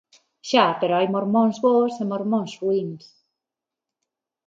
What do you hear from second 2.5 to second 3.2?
ruíns...